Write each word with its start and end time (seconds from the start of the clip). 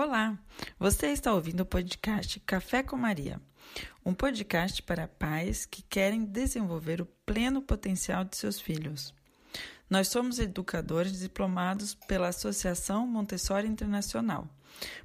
Olá, 0.00 0.38
você 0.78 1.08
está 1.08 1.34
ouvindo 1.34 1.62
o 1.62 1.66
podcast 1.66 2.38
Café 2.46 2.84
com 2.84 2.96
Maria, 2.96 3.40
um 4.06 4.14
podcast 4.14 4.80
para 4.80 5.08
pais 5.08 5.66
que 5.66 5.82
querem 5.82 6.24
desenvolver 6.24 7.00
o 7.00 7.06
pleno 7.26 7.60
potencial 7.60 8.24
de 8.24 8.36
seus 8.36 8.60
filhos. 8.60 9.12
Nós 9.90 10.06
somos 10.06 10.38
educadores 10.38 11.18
diplomados 11.18 11.96
pela 12.06 12.28
Associação 12.28 13.08
Montessori 13.08 13.66
Internacional, 13.66 14.48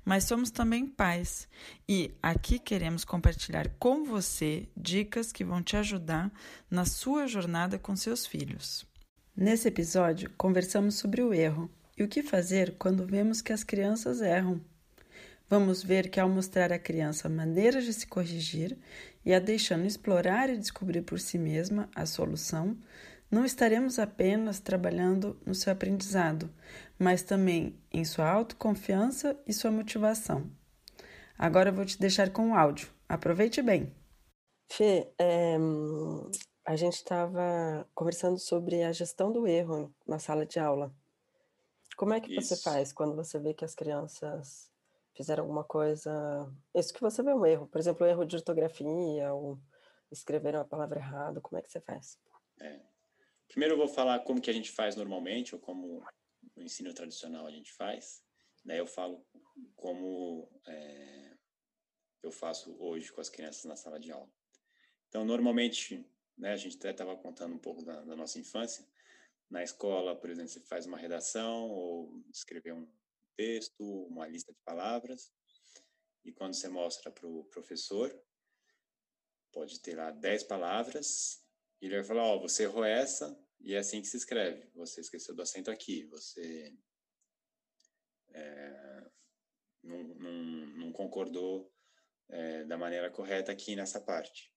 mas 0.05 0.25
somos 0.25 0.51
também 0.51 0.85
pais 0.85 1.47
e 1.89 2.11
aqui 2.21 2.59
queremos 2.59 3.03
compartilhar 3.03 3.69
com 3.79 4.03
você 4.03 4.69
dicas 4.77 5.31
que 5.31 5.43
vão 5.43 5.63
te 5.63 5.75
ajudar 5.75 6.31
na 6.69 6.85
sua 6.85 7.25
jornada 7.25 7.79
com 7.79 7.95
seus 7.95 8.27
filhos. 8.27 8.85
Nesse 9.35 9.67
episódio, 9.67 10.29
conversamos 10.37 10.93
sobre 10.99 11.23
o 11.23 11.33
erro 11.33 11.67
e 11.97 12.03
o 12.03 12.07
que 12.07 12.21
fazer 12.21 12.75
quando 12.77 13.07
vemos 13.07 13.41
que 13.41 13.51
as 13.51 13.63
crianças 13.63 14.21
erram. 14.21 14.61
Vamos 15.55 15.83
ver 15.83 16.09
que 16.09 16.19
ao 16.19 16.27
mostrar 16.27 16.73
à 16.73 16.79
criança 16.79 17.29
maneiras 17.29 17.85
de 17.85 17.93
se 17.93 18.07
corrigir 18.07 18.75
e 19.23 19.31
a 19.35 19.39
deixando 19.39 19.85
explorar 19.85 20.49
e 20.49 20.57
descobrir 20.57 21.03
por 21.03 21.19
si 21.19 21.37
mesma 21.37 21.87
a 21.93 22.07
solução, 22.07 22.75
não 23.29 23.45
estaremos 23.45 23.99
apenas 23.99 24.59
trabalhando 24.59 25.39
no 25.45 25.53
seu 25.53 25.71
aprendizado, 25.71 26.51
mas 26.97 27.21
também 27.21 27.79
em 27.91 28.03
sua 28.03 28.27
autoconfiança 28.27 29.39
e 29.45 29.53
sua 29.53 29.69
motivação. 29.69 30.49
Agora 31.37 31.69
eu 31.69 31.75
vou 31.75 31.85
te 31.85 31.99
deixar 31.99 32.31
com 32.31 32.49
o 32.49 32.55
áudio. 32.55 32.89
Aproveite 33.07 33.61
bem. 33.61 33.93
Fê, 34.71 35.13
é, 35.19 35.55
a 36.65 36.75
gente 36.75 36.95
estava 36.95 37.87
conversando 37.93 38.39
sobre 38.39 38.81
a 38.81 38.91
gestão 38.91 39.31
do 39.31 39.45
erro 39.45 39.93
na 40.07 40.17
sala 40.17 40.47
de 40.47 40.57
aula. 40.57 40.91
Como 41.95 42.11
é 42.11 42.19
que 42.19 42.35
Isso. 42.35 42.55
você 42.55 42.57
faz 42.59 42.91
quando 42.91 43.15
você 43.15 43.37
vê 43.37 43.53
que 43.53 43.63
as 43.63 43.75
crianças 43.75 44.72
fizeram 45.13 45.43
alguma 45.43 45.63
coisa. 45.63 46.11
Isso 46.73 46.93
que 46.93 47.01
você 47.01 47.21
vê 47.23 47.33
um 47.33 47.45
erro, 47.45 47.67
por 47.67 47.79
exemplo, 47.79 48.05
um 48.05 48.09
erro 48.09 48.25
de 48.25 48.35
ortografia 48.35 49.33
ou 49.33 49.59
escreveram 50.11 50.59
a 50.59 50.65
palavra 50.65 50.99
errada, 50.99 51.41
como 51.41 51.57
é 51.57 51.61
que 51.61 51.71
você 51.71 51.81
faz? 51.81 52.19
É. 52.59 52.79
Primeiro 53.47 53.75
eu 53.75 53.77
vou 53.77 53.87
falar 53.87 54.19
como 54.19 54.41
que 54.41 54.49
a 54.49 54.53
gente 54.53 54.71
faz 54.71 54.95
normalmente, 54.95 55.53
ou 55.53 55.61
como 55.61 56.03
no 56.55 56.63
ensino 56.63 56.93
tradicional 56.93 57.45
a 57.45 57.51
gente 57.51 57.71
faz. 57.73 58.23
Daí 58.65 58.77
eu 58.77 58.87
falo 58.87 59.25
como 59.75 60.49
é, 60.67 61.33
eu 62.23 62.31
faço 62.31 62.75
hoje 62.79 63.11
com 63.11 63.21
as 63.21 63.29
crianças 63.29 63.65
na 63.65 63.75
sala 63.75 63.99
de 63.99 64.11
aula. 64.11 64.29
Então, 65.09 65.25
normalmente, 65.25 66.03
né, 66.37 66.53
a 66.53 66.57
gente 66.57 66.77
até 66.77 66.91
estava 66.91 67.15
contando 67.15 67.53
um 67.53 67.59
pouco 67.59 67.83
da, 67.83 68.01
da 68.01 68.15
nossa 68.15 68.39
infância. 68.39 68.87
Na 69.49 69.61
escola, 69.61 70.15
por 70.15 70.29
exemplo, 70.29 70.49
você 70.49 70.59
faz 70.61 70.85
uma 70.85 70.97
redação 70.97 71.69
ou 71.69 72.23
escrever 72.31 72.73
um 72.73 72.87
texto, 73.35 73.83
uma 74.07 74.27
lista 74.27 74.51
de 74.53 74.59
palavras, 74.65 75.31
e 76.23 76.31
quando 76.31 76.53
você 76.53 76.67
mostra 76.69 77.11
para 77.11 77.27
o 77.27 77.43
professor, 77.45 78.13
pode 79.51 79.79
ter 79.81 79.95
lá 79.95 80.11
10 80.11 80.43
palavras, 80.43 81.43
e 81.81 81.85
ele 81.85 81.95
vai 81.95 82.03
falar, 82.03 82.23
ó, 82.23 82.35
oh, 82.37 82.41
você 82.41 82.63
errou 82.63 82.83
essa, 82.83 83.37
e 83.59 83.73
é 83.73 83.77
assim 83.77 84.01
que 84.01 84.07
se 84.07 84.17
escreve. 84.17 84.69
Você 84.75 85.01
esqueceu 85.01 85.35
do 85.35 85.41
acento 85.41 85.71
aqui, 85.71 86.05
você 86.05 86.73
é, 88.33 89.11
não, 89.83 90.03
não, 90.03 90.33
não, 90.77 90.91
concordou 90.91 91.71
é, 92.29 92.63
da 92.65 92.77
maneira 92.77 93.09
correta 93.09 93.51
aqui 93.51 93.75
nessa 93.75 94.01
parte. 94.01 94.51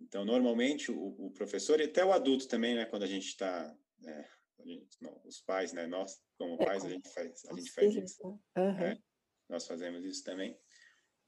Então, 0.00 0.24
normalmente, 0.24 0.90
o, 0.90 1.26
o, 1.26 1.30
professor, 1.30 1.80
e 1.80 1.84
até 1.84 2.04
o 2.04 2.12
adulto 2.12 2.48
também, 2.48 2.74
né, 2.74 2.84
quando 2.84 3.04
a 3.04 3.08
gente 3.08 3.26
está 3.26 3.76
é, 4.04 4.30
gente, 4.64 4.96
não, 5.00 5.20
os 5.24 5.40
pais, 5.40 5.72
né? 5.72 5.86
Nós, 5.86 6.20
como 6.38 6.60
é, 6.60 6.64
pais, 6.64 6.84
a 6.84 6.88
gente 6.88 7.08
faz, 7.10 7.44
a 7.46 7.54
gente 7.54 7.70
faz 7.72 7.94
isso. 7.94 8.26
Uhum. 8.26 8.74
Né? 8.74 9.02
Nós 9.48 9.66
fazemos 9.66 10.04
isso 10.04 10.24
também. 10.24 10.58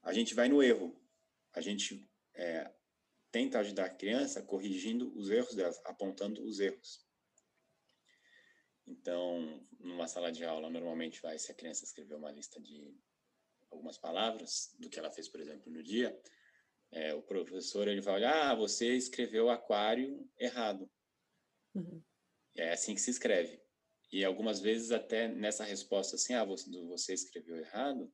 A 0.01 0.13
gente 0.13 0.33
vai 0.33 0.47
no 0.47 0.61
erro. 0.63 0.99
A 1.53 1.61
gente 1.61 2.09
é, 2.35 2.71
tenta 3.31 3.59
ajudar 3.59 3.85
a 3.85 3.95
criança 3.95 4.41
corrigindo 4.41 5.15
os 5.17 5.29
erros 5.29 5.55
dela, 5.55 5.73
apontando 5.85 6.43
os 6.43 6.59
erros. 6.59 7.05
Então, 8.87 9.65
numa 9.79 10.07
sala 10.07 10.31
de 10.31 10.43
aula, 10.43 10.69
normalmente 10.69 11.21
vai, 11.21 11.37
se 11.37 11.51
a 11.51 11.55
criança 11.55 11.83
escreveu 11.83 12.17
uma 12.17 12.31
lista 12.31 12.59
de 12.59 12.97
algumas 13.69 13.97
palavras, 13.97 14.73
do 14.79 14.89
que 14.89 14.97
ela 14.97 15.11
fez, 15.11 15.29
por 15.29 15.39
exemplo, 15.39 15.71
no 15.71 15.83
dia, 15.83 16.19
é, 16.91 17.13
o 17.13 17.21
professor 17.21 17.87
ele 17.87 18.01
vai 18.01 18.15
olhar, 18.15 18.49
ah, 18.49 18.55
você 18.55 18.95
escreveu 18.95 19.49
aquário 19.49 20.27
errado. 20.39 20.89
Uhum. 21.75 22.03
É 22.59 22.73
assim 22.73 22.93
que 22.93 23.01
se 23.01 23.11
escreve. 23.11 23.61
E 24.11 24.25
algumas 24.25 24.59
vezes 24.59 24.91
até 24.91 25.27
nessa 25.27 25.63
resposta 25.63 26.15
assim, 26.15 26.33
ah, 26.33 26.43
você, 26.43 26.69
você 26.85 27.13
escreveu 27.13 27.57
errado, 27.57 28.11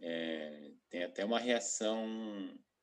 é, 0.00 0.72
tem 0.90 1.04
até 1.04 1.24
uma 1.24 1.38
reação 1.38 2.04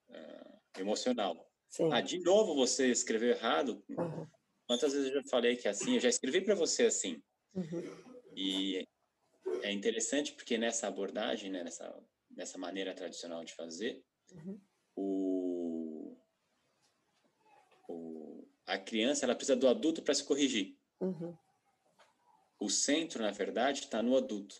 uh, 0.09 0.79
emocional. 0.79 1.47
Sim. 1.69 1.89
Ah, 1.91 2.01
de 2.01 2.19
novo 2.19 2.55
você 2.55 2.89
escreveu 2.89 3.31
errado? 3.31 3.83
Uhum. 3.89 4.25
Quantas 4.65 4.93
vezes 4.93 5.09
eu 5.09 5.21
já 5.21 5.29
falei 5.29 5.57
que 5.57 5.67
é 5.67 5.71
assim? 5.71 5.95
Eu 5.95 5.99
já 5.99 6.09
escrevi 6.09 6.41
para 6.41 6.55
você 6.55 6.85
assim. 6.85 7.21
Uhum. 7.53 7.83
E 8.35 8.87
é 9.61 9.71
interessante 9.71 10.33
porque 10.33 10.57
nessa 10.57 10.87
abordagem, 10.87 11.51
né, 11.51 11.63
nessa, 11.63 12.03
nessa 12.31 12.57
maneira 12.57 12.95
tradicional 12.95 13.43
de 13.43 13.53
fazer, 13.53 14.03
uhum. 14.31 14.61
o, 14.95 16.17
o, 17.89 18.47
a 18.65 18.77
criança 18.77 19.25
ela 19.25 19.35
precisa 19.35 19.57
do 19.57 19.67
adulto 19.67 20.01
para 20.01 20.13
se 20.13 20.23
corrigir. 20.23 20.78
Uhum. 20.99 21.37
O 22.59 22.69
centro, 22.69 23.21
na 23.21 23.31
verdade, 23.31 23.81
está 23.81 24.01
no 24.03 24.17
adulto. 24.17 24.55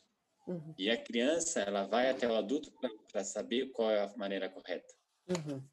Uhum. 0.48 0.74
E 0.78 0.90
a 0.90 0.98
criança, 0.98 1.60
ela 1.60 1.86
vai 1.86 2.10
até 2.10 2.28
o 2.28 2.36
adulto 2.36 2.72
para 3.12 3.24
saber 3.24 3.72
qual 3.72 3.92
é 3.92 4.04
a 4.04 4.18
maneira 4.18 4.50
correta. 4.50 4.94
Uhum. 5.28 5.64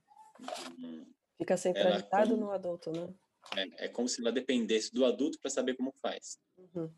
Então, 0.41 1.06
Fica 1.38 1.56
centralizado 1.56 2.31
como, 2.31 2.44
no 2.44 2.50
adulto, 2.50 2.91
né? 2.91 3.15
É, 3.56 3.87
é, 3.87 3.88
como 3.88 4.09
se 4.09 4.21
ela 4.21 4.32
dependesse 4.32 4.93
do 4.93 5.04
adulto 5.04 5.38
para 5.38 5.50
saber 5.50 5.77
como 5.77 5.93
faz. 5.93 6.38
Uhum. 6.59 6.93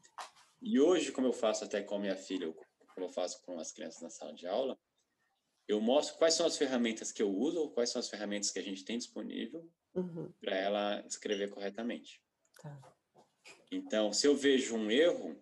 E 0.60 0.80
hoje, 0.80 1.12
como 1.12 1.26
eu 1.26 1.32
faço 1.32 1.64
até 1.64 1.82
com 1.82 1.96
a 1.96 1.98
minha 1.98 2.16
filha, 2.16 2.52
como 2.94 3.06
eu 3.06 3.10
faço 3.10 3.40
com 3.42 3.58
as 3.58 3.70
crianças 3.70 4.00
na 4.02 4.10
sala 4.10 4.32
de 4.32 4.46
aula, 4.46 4.78
eu 5.68 5.80
mostro 5.80 6.16
quais 6.16 6.34
são 6.34 6.46
as 6.46 6.56
ferramentas 6.56 7.12
que 7.12 7.22
eu 7.22 7.30
uso, 7.30 7.70
quais 7.70 7.90
são 7.90 8.00
as 8.00 8.08
ferramentas 8.08 8.50
que 8.50 8.58
a 8.58 8.62
gente 8.62 8.84
tem 8.84 8.96
disponível 8.96 9.70
uhum. 9.94 10.32
para 10.40 10.56
ela 10.56 11.06
escrever 11.06 11.50
corretamente. 11.50 12.20
Tá. 12.60 12.97
Então, 13.70 14.12
se 14.12 14.26
eu 14.26 14.36
vejo 14.36 14.76
um 14.76 14.90
erro, 14.90 15.40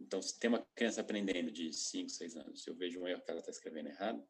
então 0.00 0.20
se 0.20 0.38
tem 0.38 0.48
uma 0.48 0.66
criança 0.74 1.00
aprendendo 1.00 1.50
de 1.50 1.72
5, 1.72 2.10
6 2.10 2.36
anos, 2.36 2.62
se 2.62 2.68
eu 2.68 2.74
vejo 2.74 3.00
um 3.00 3.08
erro 3.08 3.22
que 3.22 3.30
ela 3.30 3.40
está 3.40 3.50
escrevendo 3.50 3.88
errado, 3.88 4.26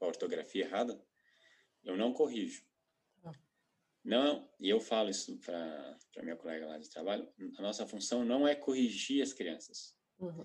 a 0.00 0.06
ortografia 0.06 0.64
errada, 0.64 1.00
eu 1.84 1.96
não 1.96 2.12
corrijo. 2.12 2.64
Não, 4.04 4.50
e 4.58 4.68
eu 4.68 4.80
falo 4.80 5.10
isso 5.10 5.38
para 5.38 5.96
minha 6.22 6.36
colega 6.36 6.66
lá 6.66 6.76
de 6.76 6.90
trabalho, 6.90 7.32
a 7.56 7.62
nossa 7.62 7.86
função 7.86 8.24
não 8.24 8.48
é 8.48 8.54
corrigir 8.54 9.22
as 9.22 9.32
crianças. 9.32 9.96
Uhum. 10.18 10.44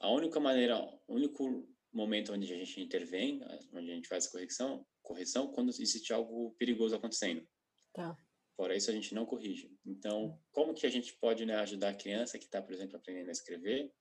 A 0.00 0.10
única 0.10 0.38
maneira, 0.38 0.78
o 1.06 1.14
único 1.14 1.66
momento 1.90 2.34
onde 2.34 2.52
a 2.52 2.56
gente 2.56 2.78
intervém, 2.82 3.40
onde 3.72 3.90
a 3.90 3.94
gente 3.94 4.06
faz 4.06 4.26
correção, 4.26 4.86
correção 5.02 5.50
quando 5.50 5.70
existe 5.70 6.12
algo 6.12 6.54
perigoso 6.58 6.94
acontecendo. 6.94 7.48
Tá. 7.94 8.14
Fora 8.56 8.76
isso, 8.76 8.90
a 8.90 8.94
gente 8.94 9.14
não 9.14 9.26
corrige. 9.26 9.76
Então, 9.84 10.40
como 10.52 10.74
que 10.74 10.86
a 10.86 10.90
gente 10.90 11.12
pode 11.14 11.44
né, 11.44 11.56
ajudar 11.56 11.88
a 11.90 11.94
criança 11.94 12.38
que 12.38 12.44
está, 12.44 12.62
por 12.62 12.72
exemplo, 12.72 12.96
aprendendo 12.96 13.28
a 13.28 13.32
escrever, 13.32 13.92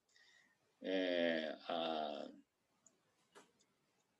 é, 0.81 1.57
a 1.67 2.31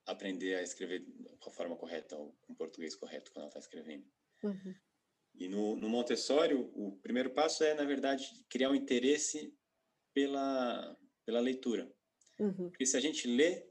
aprender 0.08 0.56
a 0.56 0.64
escrever 0.64 1.06
com 1.40 1.50
a 1.50 1.54
forma 1.54 1.78
correta, 1.78 2.18
ou 2.18 2.34
com 2.42 2.56
português 2.56 2.96
correto, 2.96 3.32
quando 3.32 3.44
ela 3.44 3.48
está 3.50 3.60
escrevendo? 3.60 4.06
Uhum. 4.44 4.76
E 5.36 5.48
no, 5.48 5.76
no 5.76 5.90
Montessori, 5.90 6.54
o 6.54 7.00
primeiro 7.02 7.32
passo 7.32 7.64
é, 7.64 7.74
na 7.74 7.86
verdade, 7.86 8.26
criar 8.50 8.70
um 8.70 8.76
interesse 8.76 9.56
pela, 10.14 10.98
pela 11.26 11.40
leitura. 11.40 11.92
Uhum. 12.40 12.70
Porque 12.70 12.86
se 12.86 12.98
a 12.98 13.00
gente 13.00 13.28
lê, 13.28 13.68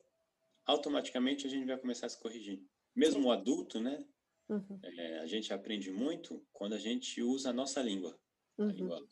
automaticamente 0.64 1.46
a 1.46 1.50
gente 1.50 1.66
vai 1.66 1.78
começar 1.78 2.06
a 2.06 2.08
se 2.08 2.20
corrigir. 2.20 2.64
Mesmo 2.94 3.28
o 3.28 3.32
adulto, 3.32 3.80
né? 3.80 4.04
Uhum. 4.52 4.78
É, 4.82 5.18
a 5.20 5.26
gente 5.26 5.52
aprende 5.52 5.90
muito 5.90 6.46
quando 6.52 6.74
a 6.74 6.78
gente 6.78 7.22
usa 7.22 7.48
a 7.48 7.52
nossa 7.54 7.80
língua, 7.80 8.18
uhum. 8.58 8.68
a 8.68 8.72
língua 8.72 9.06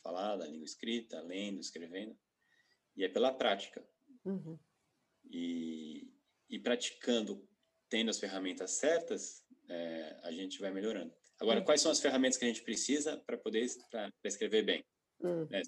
falada, 0.00 0.44
a 0.44 0.46
língua 0.46 0.64
escrita, 0.64 1.20
lendo, 1.20 1.58
escrevendo, 1.58 2.16
e 2.96 3.02
é 3.02 3.08
pela 3.08 3.32
prática. 3.32 3.84
Uhum. 4.24 4.56
E, 5.24 6.12
e 6.48 6.60
praticando, 6.60 7.44
tendo 7.88 8.10
as 8.10 8.20
ferramentas 8.20 8.72
certas, 8.72 9.44
é, 9.68 10.20
a 10.22 10.30
gente 10.30 10.60
vai 10.60 10.70
melhorando. 10.70 11.12
Agora, 11.40 11.60
quais 11.62 11.80
são 11.80 11.90
as 11.90 12.00
ferramentas 12.00 12.38
que 12.38 12.44
a 12.44 12.48
gente 12.48 12.62
precisa 12.62 13.18
para 13.26 13.36
poder 13.36 13.66
pra, 13.90 14.12
pra 14.12 14.28
escrever 14.28 14.62
bem? 14.62 14.84
Hum. 15.20 15.46
Né? 15.50 15.62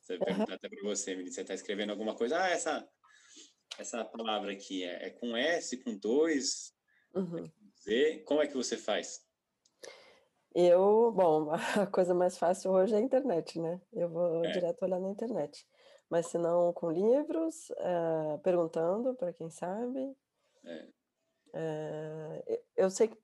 Você 0.00 0.16
vai 0.16 0.26
perguntar 0.26 0.54
até 0.54 0.70
para 0.70 0.82
você, 0.82 1.22
você 1.22 1.42
está 1.42 1.52
escrevendo 1.52 1.90
alguma 1.90 2.14
coisa, 2.14 2.42
ah, 2.42 2.48
essa, 2.48 2.88
essa 3.78 4.02
palavra 4.06 4.52
aqui 4.52 4.84
é, 4.84 5.08
é 5.08 5.10
com 5.10 5.36
S, 5.36 5.76
com 5.82 5.98
dois, 5.98 6.74
uhum 7.14 7.44
fazer, 7.78 8.22
como 8.24 8.42
é 8.42 8.46
que 8.46 8.56
você 8.56 8.76
faz? 8.76 9.26
Eu, 10.54 11.12
bom, 11.12 11.50
a 11.80 11.86
coisa 11.86 12.14
mais 12.14 12.36
fácil 12.36 12.72
hoje 12.72 12.94
é 12.94 12.98
a 12.98 13.00
internet, 13.00 13.58
né? 13.60 13.80
Eu 13.92 14.08
vou 14.08 14.44
é. 14.44 14.50
direto 14.50 14.82
olhar 14.82 15.00
na 15.00 15.10
internet. 15.10 15.66
Mas 16.10 16.26
se 16.26 16.38
não 16.38 16.72
com 16.72 16.90
livros, 16.90 17.70
uh, 17.70 18.38
perguntando 18.42 19.14
para 19.14 19.32
quem 19.32 19.50
sabe. 19.50 20.16
É. 20.64 20.88
Uh, 21.48 22.60
eu 22.76 22.90
sei 22.90 23.08
que, 23.08 23.18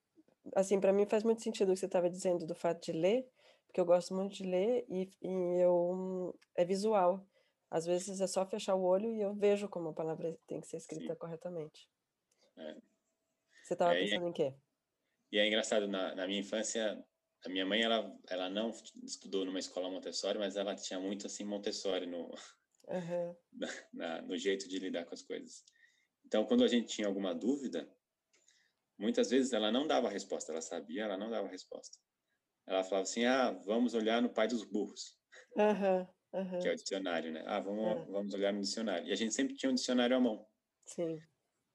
assim, 0.55 0.81
para 0.81 0.93
mim 0.93 1.07
faz 1.07 1.25
muito 1.25 1.43
sentido 1.43 1.71
o 1.71 1.75
que 1.75 1.81
você 1.81 1.87
estava 1.87 2.11
dizendo 2.11 2.47
do 2.47 2.55
fato 2.55 2.85
de 2.85 2.93
ler, 2.93 3.29
porque 3.67 3.81
eu 3.81 3.87
gosto 3.87 4.15
muito 4.15 4.35
de 4.35 4.45
ler 4.45 4.85
e, 4.89 5.11
e 5.23 5.61
eu 5.61 6.39
é 6.55 6.65
visual. 6.65 7.27
Às 7.71 7.87
vezes 7.87 8.21
é 8.21 8.27
só 8.27 8.47
fechar 8.47 8.75
o 8.75 8.85
olho 8.85 9.11
e 9.11 9.21
eu 9.21 9.35
vejo 9.35 9.69
como 9.69 9.89
a 9.89 9.93
palavra 9.93 10.39
tem 10.47 10.61
que 10.61 10.69
ser 10.69 10.77
escrita 10.77 11.13
Sim. 11.13 11.19
corretamente. 11.19 11.89
É. 12.57 12.77
Você 13.65 13.73
estava 13.73 13.95
é, 13.95 14.01
pensando 14.01 14.27
é, 14.27 14.29
em 14.29 14.33
quê? 14.33 14.55
E 15.33 15.39
é 15.39 15.47
engraçado, 15.47 15.89
na, 15.89 16.15
na 16.15 16.27
minha 16.27 16.41
infância, 16.41 17.03
a 17.45 17.49
minha 17.49 17.65
mãe, 17.65 17.83
ela, 17.83 18.15
ela 18.29 18.51
não 18.51 18.71
estudou 19.03 19.45
numa 19.45 19.59
escola 19.59 19.91
Montessori, 19.91 20.39
mas 20.39 20.57
ela 20.57 20.75
tinha 20.75 21.01
muito, 21.01 21.27
assim, 21.27 21.45
Montessori 21.45 22.07
no, 22.07 22.29
uhum. 22.89 23.37
na, 23.53 23.69
na, 23.93 24.23
no 24.23 24.37
jeito 24.37 24.69
de 24.69 24.79
lidar 24.79 25.07
com 25.07 25.15
as 25.15 25.23
coisas. 25.23 25.65
Então, 26.27 26.45
quando 26.45 26.63
a 26.63 26.69
gente 26.69 26.95
tinha 26.95 27.07
alguma 27.07 27.35
dúvida, 27.35 27.91
muitas 28.99 29.31
vezes 29.31 29.53
ela 29.55 29.73
não 29.73 29.87
dava 29.87 30.11
resposta, 30.11 30.53
ela 30.53 30.61
sabia, 30.61 31.05
ela 31.05 31.17
não 31.17 31.31
dava 31.31 31.49
resposta. 31.49 31.99
Ela 32.67 32.85
falava 32.85 33.03
assim, 33.03 33.25
ah, 33.25 33.51
vamos 33.65 33.95
olhar 33.95 34.21
no 34.21 34.31
pai 34.31 34.47
dos 34.47 34.63
burros. 34.63 35.19
Uhum. 35.57 36.07
Uhum. 36.35 36.59
Que 36.59 36.69
é 36.69 36.73
o 36.73 36.77
dicionário, 36.77 37.33
né? 37.33 37.45
Ah, 37.47 37.61
vamos, 37.61 38.07
vamos 38.09 38.35
olhar 38.35 38.53
no 38.53 38.61
dicionário. 38.61 39.07
E 39.07 39.13
a 39.13 39.15
gente 39.17 39.33
sempre 39.33 39.55
tinha 39.55 39.71
um 39.71 39.75
dicionário 39.75 40.17
à 40.17 40.21
mão. 40.21 40.47
Sim. 40.87 41.19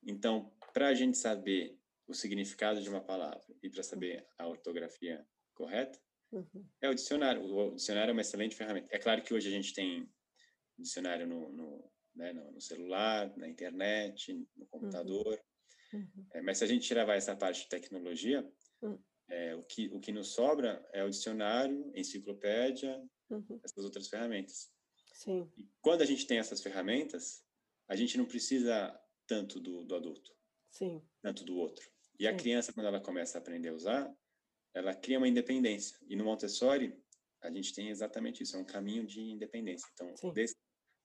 Então, 0.03 0.51
para 0.73 0.89
a 0.89 0.93
gente 0.93 1.17
saber 1.17 1.78
o 2.09 2.13
significado 2.13 2.81
de 2.81 2.89
uma 2.89 3.01
palavra 3.01 3.45
e 3.61 3.69
para 3.69 3.83
saber 3.83 4.27
a 4.37 4.47
ortografia 4.47 5.23
correta, 5.53 5.99
uhum. 6.31 6.67
é 6.81 6.89
o 6.89 6.95
dicionário. 6.95 7.43
O, 7.43 7.75
dicionário 7.75 8.09
é 8.09 8.13
uma 8.13 8.21
excelente 8.21 8.55
ferramenta. 8.55 8.87
É 8.91 8.97
claro 8.97 9.21
que 9.21 9.31
hoje 9.31 9.47
a 9.47 9.51
gente 9.51 9.73
tem 9.75 10.11
dicionário 10.75 11.27
no, 11.27 11.51
no, 11.53 11.91
né, 12.15 12.33
no, 12.33 12.51
no 12.51 12.59
celular, 12.59 13.31
na 13.37 13.47
internet, 13.47 14.33
no 14.57 14.65
computador. 14.65 15.39
Uhum. 15.93 15.99
uhum. 15.99 16.27
É, 16.33 16.41
mas 16.41 16.57
se 16.57 16.63
a 16.63 16.67
gente 16.67 16.87
tirar 16.87 17.07
essa 17.15 17.35
parte 17.35 17.63
de 17.63 17.69
tecnologia, 17.69 18.43
uhum. 18.81 18.99
é, 19.29 19.55
o, 19.55 19.63
que, 19.63 19.87
o 19.89 19.99
que 19.99 20.11
nos 20.11 20.29
sobra 20.29 20.83
é 20.91 21.03
o 21.03 21.09
dicionário, 21.11 21.91
enciclopédia, 21.95 22.99
uhum. 23.29 23.59
essas 23.63 23.85
outras 23.85 24.07
ferramentas. 24.07 24.71
Sim. 25.13 25.47
E 25.55 25.69
quando 25.79 26.01
a 26.01 26.05
gente 26.05 26.25
tem 26.25 26.39
essas 26.39 26.59
ferramentas, 26.59 27.45
a 27.87 27.95
gente 27.95 28.17
não 28.17 28.25
precisa 28.25 28.99
tanto 29.27 29.59
do, 29.59 29.83
do 29.83 29.95
adulto, 29.95 30.31
Sim. 30.71 31.03
tanto 31.21 31.43
do 31.43 31.55
outro. 31.55 31.87
E 32.19 32.23
Sim. 32.23 32.29
a 32.29 32.35
criança, 32.35 32.73
quando 32.73 32.87
ela 32.87 32.99
começa 32.99 33.37
a 33.37 33.41
aprender 33.41 33.69
a 33.69 33.73
usar, 33.73 34.13
ela 34.73 34.93
cria 34.93 35.17
uma 35.17 35.27
independência. 35.27 35.97
E 36.07 36.15
no 36.15 36.25
Montessori, 36.25 36.93
a 37.41 37.49
gente 37.49 37.73
tem 37.73 37.89
exatamente 37.89 38.43
isso, 38.43 38.57
é 38.57 38.59
um 38.59 38.65
caminho 38.65 39.05
de 39.07 39.21
independência. 39.21 39.87
Então, 39.93 40.15
Sim. 40.17 40.33
desde 40.33 40.55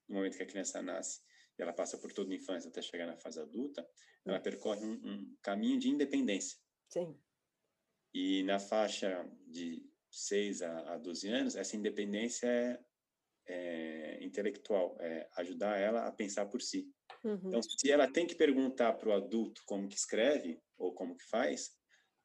o 0.08 0.14
momento 0.14 0.36
que 0.36 0.42
a 0.42 0.46
criança 0.46 0.82
nasce 0.82 1.22
e 1.58 1.62
ela 1.62 1.72
passa 1.72 1.96
por 1.96 2.12
toda 2.12 2.32
a 2.32 2.36
infância 2.36 2.68
até 2.68 2.82
chegar 2.82 3.06
na 3.06 3.16
fase 3.16 3.40
adulta, 3.40 3.86
ela 4.24 4.40
percorre 4.40 4.84
um, 4.84 4.92
um 4.92 5.36
caminho 5.40 5.78
de 5.78 5.88
independência. 5.88 6.58
Sim. 6.88 7.16
E 8.12 8.42
na 8.42 8.58
faixa 8.58 9.28
de 9.46 9.88
6 10.10 10.62
a, 10.62 10.94
a 10.94 10.98
12 10.98 11.28
anos, 11.28 11.56
essa 11.56 11.76
independência 11.76 12.46
é, 12.48 12.78
é 13.46 14.24
intelectual, 14.24 14.96
é 15.00 15.28
ajudar 15.36 15.78
ela 15.78 16.06
a 16.06 16.12
pensar 16.12 16.46
por 16.46 16.62
si. 16.62 16.92
Uhum. 17.22 17.40
Então, 17.44 17.62
se 17.62 17.90
ela 17.90 18.10
tem 18.10 18.26
que 18.26 18.34
perguntar 18.34 18.92
para 18.94 19.08
o 19.08 19.12
adulto 19.12 19.62
como 19.66 19.88
que 19.88 19.96
escreve 19.96 20.60
ou 20.76 20.94
como 20.94 21.16
que 21.16 21.24
faz, 21.24 21.76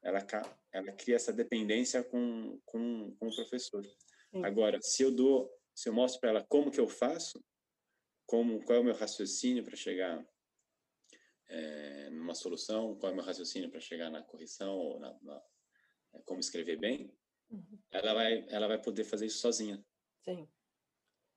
ela, 0.02 0.26
ela 0.72 0.92
cria 0.92 1.16
essa 1.16 1.32
dependência 1.32 2.02
com, 2.02 2.60
com, 2.64 3.14
com 3.16 3.28
o 3.28 3.34
professor. 3.34 3.84
Sim. 3.84 4.44
Agora, 4.44 4.78
se 4.82 5.02
eu 5.02 5.10
dou, 5.10 5.50
se 5.74 5.88
eu 5.88 5.92
mostro 5.92 6.20
para 6.20 6.30
ela 6.30 6.44
como 6.48 6.70
que 6.70 6.80
eu 6.80 6.88
faço, 6.88 7.42
como 8.26 8.62
qual 8.64 8.78
é 8.78 8.80
o 8.80 8.84
meu 8.84 8.94
raciocínio 8.94 9.64
para 9.64 9.76
chegar 9.76 10.24
é, 11.48 12.10
numa 12.10 12.34
solução, 12.34 12.96
qual 12.96 13.10
é 13.10 13.12
o 13.12 13.16
meu 13.16 13.24
raciocínio 13.24 13.70
para 13.70 13.80
chegar 13.80 14.10
na 14.10 14.22
correção 14.22 14.76
ou 14.76 15.00
na, 15.00 15.18
na, 15.22 15.42
é, 16.14 16.22
como 16.22 16.40
escrever 16.40 16.78
bem, 16.78 17.12
Uhum. 17.50 17.78
Ela 17.90 18.14
vai, 18.14 18.46
ela 18.48 18.68
vai 18.68 18.80
poder 18.80 19.04
fazer 19.04 19.26
isso 19.26 19.38
sozinha. 19.38 19.84
Sim. 20.24 20.48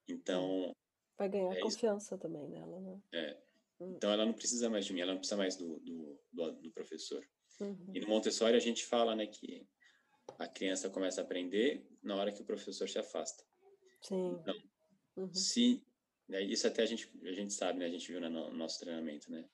Então. 0.08 0.76
Vai 1.24 1.30
ganhar 1.30 1.54
é 1.54 1.62
confiança 1.62 2.16
isso. 2.16 2.22
também 2.22 2.50
nela, 2.50 2.80
né? 2.82 3.02
É. 3.14 3.38
Uhum. 3.80 3.94
Então 3.96 4.12
ela 4.12 4.26
não 4.26 4.34
precisa 4.34 4.70
mais 4.70 4.86
de 4.86 4.94
mim, 4.94 5.00
ela 5.00 5.14
não 5.14 5.20
precisa 5.20 5.38
mais 5.38 5.56
do, 5.56 5.80
do, 5.80 6.20
do, 6.34 6.52
do 6.52 6.72
professor. 6.72 7.26
Uhum. 7.62 7.92
E 7.94 8.00
no 8.02 8.08
Montessori 8.10 8.58
a 8.58 8.60
gente 8.60 8.86
fala, 8.86 9.16
né, 9.16 9.26
que 9.26 9.66
a 10.38 10.48
criança 10.48 10.90
começa 10.90 11.22
a 11.22 11.24
aprender 11.24 11.88
na 12.02 12.16
hora 12.16 12.32
que 12.32 12.42
o 12.42 12.46
professor 12.46 12.90
se 12.90 13.00
afasta. 13.00 13.44
Sim. 14.02 14.38
Então, 14.42 14.56
uhum. 15.16 15.34
se 15.34 15.82
né, 16.28 16.42
isso 16.42 16.68
até 16.68 16.84
a 16.84 16.86
gente 16.86 17.10
a 17.24 17.32
gente 17.32 17.54
sabe, 17.54 17.80
né, 17.80 17.86
a 17.86 17.90
gente 17.90 18.12
viu 18.12 18.20
no 18.20 18.52
nosso 18.52 18.80
treinamento, 18.80 19.32
né? 19.32 19.48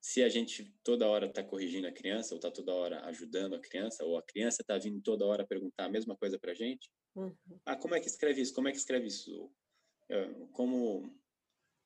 se 0.00 0.22
a 0.22 0.28
gente 0.28 0.70
toda 0.82 1.08
hora 1.08 1.24
está 1.24 1.42
corrigindo 1.42 1.86
a 1.86 1.92
criança, 1.92 2.34
ou 2.34 2.38
está 2.38 2.50
toda 2.50 2.74
hora 2.74 3.02
ajudando 3.06 3.54
a 3.54 3.58
criança, 3.58 4.04
ou 4.04 4.18
a 4.18 4.22
criança 4.22 4.60
está 4.60 4.76
vindo 4.76 5.00
toda 5.00 5.24
hora 5.24 5.46
perguntar 5.46 5.86
a 5.86 5.88
mesma 5.88 6.14
coisa 6.14 6.38
para 6.38 6.52
a 6.52 6.54
gente, 6.54 6.90
uhum. 7.14 7.34
ah, 7.64 7.74
como 7.74 7.94
é 7.94 8.00
que 8.00 8.06
escreve 8.06 8.42
isso? 8.42 8.52
Como 8.52 8.68
é 8.68 8.72
que 8.72 8.76
escreve 8.76 9.06
isso? 9.06 9.50
Como 10.52 11.06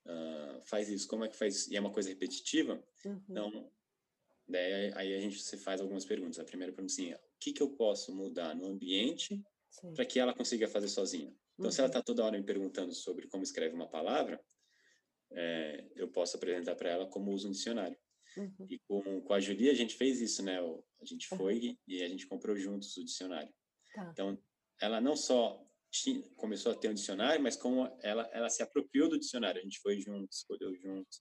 uh, 0.06 0.60
faz 0.64 0.88
isso? 0.88 1.06
Como 1.08 1.24
é 1.24 1.28
que 1.28 1.36
faz 1.36 1.56
isso? 1.56 1.72
E 1.72 1.76
é 1.76 1.80
uma 1.80 1.92
coisa 1.92 2.08
repetitiva, 2.08 2.82
uhum. 3.04 3.22
então 3.28 3.72
daí, 4.48 4.92
aí 4.94 5.14
a 5.14 5.20
gente 5.20 5.40
se 5.40 5.56
faz 5.58 5.80
algumas 5.80 6.04
perguntas. 6.04 6.38
A 6.38 6.44
primeira 6.44 6.72
pergunta 6.72 6.92
assim, 6.92 7.12
o 7.12 7.18
que, 7.38 7.52
que 7.52 7.62
eu 7.62 7.70
posso 7.70 8.14
mudar 8.14 8.54
no 8.54 8.66
ambiente 8.66 9.42
para 9.94 10.04
que 10.04 10.18
ela 10.18 10.34
consiga 10.34 10.66
fazer 10.66 10.88
sozinha? 10.88 11.34
Então, 11.54 11.66
uhum. 11.66 11.72
se 11.72 11.80
ela 11.80 11.88
está 11.88 11.98
uhum. 11.98 12.04
toda 12.04 12.24
hora 12.24 12.38
me 12.38 12.44
perguntando 12.44 12.92
sobre 12.94 13.28
como 13.28 13.42
escreve 13.42 13.74
uma 13.74 13.88
palavra, 13.88 14.40
é, 15.30 15.84
eu 15.94 16.08
posso 16.08 16.36
apresentar 16.36 16.74
para 16.76 16.90
ela 16.90 17.06
como 17.06 17.32
usa 17.32 17.48
um 17.48 17.52
dicionário. 17.52 17.96
Uhum. 18.36 18.66
E 18.70 18.78
com, 18.80 19.20
com 19.22 19.34
a 19.34 19.40
Julia 19.40 19.72
a 19.72 19.74
gente 19.74 19.96
fez 19.96 20.20
isso, 20.20 20.42
né? 20.42 20.58
A 21.00 21.04
gente 21.04 21.26
foi 21.28 21.58
uhum. 21.58 21.76
e 21.86 22.02
a 22.02 22.08
gente 22.08 22.26
comprou 22.26 22.56
juntos 22.56 22.96
o 22.96 23.04
dicionário. 23.04 23.52
Tá. 23.94 24.10
Então, 24.12 24.38
ela 24.80 25.00
não 25.00 25.16
só 25.16 25.67
tinha, 25.90 26.22
começou 26.36 26.72
a 26.72 26.74
ter 26.74 26.88
um 26.88 26.94
dicionário, 26.94 27.42
mas 27.42 27.56
como 27.56 27.88
ela, 28.02 28.28
ela 28.32 28.50
se 28.50 28.62
apropriou 28.62 29.08
do 29.08 29.18
dicionário. 29.18 29.60
A 29.60 29.64
gente 29.64 29.80
foi 29.80 29.98
juntos, 30.00 30.38
escolheu 30.38 30.74
juntos. 30.76 31.20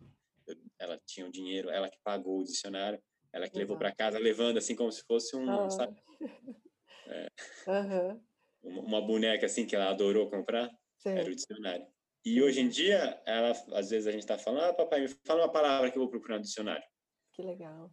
Ela 0.79 0.99
tinha 1.05 1.25
o 1.25 1.31
dinheiro, 1.31 1.69
ela 1.69 1.89
que 1.89 1.97
pagou 2.03 2.39
o 2.39 2.43
dicionário, 2.43 3.01
ela 3.33 3.47
que 3.47 3.55
uhum. 3.55 3.61
levou 3.61 3.77
para 3.77 3.95
casa, 3.95 4.17
levando 4.17 4.57
assim 4.57 4.75
como 4.75 4.91
se 4.91 5.03
fosse 5.03 5.35
um, 5.35 5.49
ah. 5.49 5.69
sabe? 5.69 5.95
É, 7.09 7.29
uhum. 7.67 8.21
uma, 8.61 8.81
uma, 8.81 9.01
boneca 9.01 9.45
assim 9.45 9.65
que 9.65 9.73
ela 9.73 9.89
adorou 9.89 10.29
comprar, 10.29 10.69
Sim. 10.97 11.11
era 11.11 11.31
o 11.31 11.33
dicionário. 11.33 11.87
E 12.25 12.41
hoje 12.41 12.59
em 12.59 12.67
dia, 12.67 13.21
ela, 13.25 13.51
às 13.71 13.89
vezes 13.89 14.07
a 14.07 14.11
gente 14.11 14.23
está 14.23 14.37
falando, 14.37 14.65
ah, 14.65 14.73
papai, 14.73 14.99
me 14.99 15.07
fala 15.25 15.43
uma 15.45 15.51
palavra 15.51 15.89
que 15.89 15.97
eu 15.97 16.01
vou 16.01 16.09
procurar 16.09 16.35
no 16.35 16.43
dicionário. 16.43 16.83
Que 17.33 17.41
legal. 17.41 17.89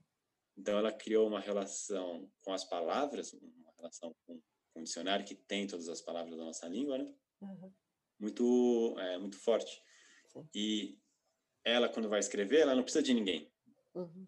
Então, 0.58 0.76
ela 0.76 0.90
criou 0.90 1.28
uma 1.28 1.38
relação 1.38 2.28
com 2.42 2.52
as 2.52 2.64
palavras, 2.64 3.32
uma 3.34 3.72
relação 3.76 4.12
com, 4.26 4.40
o 4.74 4.82
dicionário 4.82 5.24
que 5.24 5.34
tem 5.34 5.66
todas 5.66 5.88
as 5.88 6.00
palavras 6.00 6.36
da 6.36 6.44
nossa 6.44 6.68
língua, 6.68 6.98
né? 6.98 7.12
Uhum. 7.40 7.72
Muito, 8.18 8.96
é, 8.98 9.18
muito 9.18 9.38
forte. 9.38 9.82
Sim. 10.32 10.48
E 10.54 10.98
ela, 11.64 11.88
quando 11.88 12.08
vai 12.08 12.20
escrever, 12.20 12.60
ela 12.60 12.74
não 12.74 12.82
precisa 12.82 13.02
de 13.02 13.14
ninguém. 13.14 13.52
Uhum. 13.94 14.26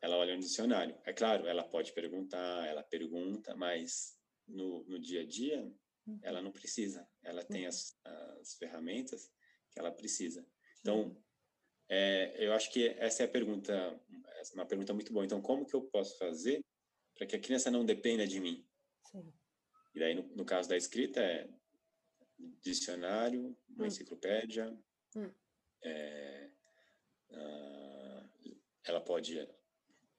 Ela 0.00 0.16
olha 0.16 0.34
no 0.34 0.40
dicionário. 0.40 0.96
É 1.04 1.12
claro, 1.12 1.46
ela 1.46 1.64
pode 1.64 1.92
perguntar, 1.92 2.66
ela 2.66 2.82
pergunta, 2.82 3.54
mas 3.56 4.18
no, 4.46 4.84
no 4.84 4.98
dia 4.98 5.22
a 5.22 5.26
dia, 5.26 5.62
uhum. 6.06 6.18
ela 6.22 6.40
não 6.40 6.52
precisa. 6.52 7.08
Ela 7.22 7.42
tem 7.44 7.62
uhum. 7.62 7.68
as, 7.68 7.98
as 8.40 8.54
ferramentas 8.54 9.30
que 9.70 9.78
ela 9.78 9.90
precisa. 9.90 10.46
Então, 10.80 11.16
é, 11.88 12.34
eu 12.38 12.52
acho 12.52 12.70
que 12.70 12.88
essa 12.98 13.22
é 13.22 13.26
a 13.26 13.28
pergunta, 13.28 13.72
é 13.72 14.42
uma 14.54 14.66
pergunta 14.66 14.92
muito 14.94 15.12
boa. 15.12 15.24
Então, 15.24 15.40
como 15.40 15.66
que 15.66 15.74
eu 15.74 15.82
posso 15.82 16.16
fazer 16.18 16.64
para 17.14 17.26
que 17.26 17.36
a 17.36 17.40
criança 17.40 17.70
não 17.70 17.84
dependa 17.84 18.26
de 18.26 18.40
mim? 18.40 18.66
Sim. 19.10 19.32
E 19.96 19.98
daí, 19.98 20.14
no, 20.14 20.22
no, 20.36 20.44
caso 20.44 20.68
da 20.68 20.76
escrita, 20.76 21.22
é 21.22 21.48
dicionário, 22.60 23.56
uma 23.70 23.84
hum. 23.84 23.86
enciclopédia. 23.86 24.78
Hum. 25.16 25.32
É, 25.82 26.50
uh, 27.30 28.56
ela 28.84 29.00
pode 29.00 29.48